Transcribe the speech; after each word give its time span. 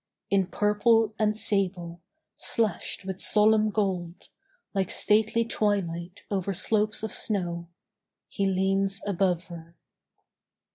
In 0.31 0.47
purple 0.47 1.13
and 1.19 1.37
sable, 1.37 2.01
slashed 2.35 3.05
with 3.05 3.19
solemn 3.19 3.69
gold, 3.69 4.29
Like 4.73 4.89
stately 4.89 5.45
twilight 5.45 6.23
over 6.31 6.55
slopes 6.55 7.03
of 7.03 7.11
snow, 7.13 7.69
He 8.27 8.47
leans 8.47 9.03
above 9.05 9.43
her. 9.43 9.75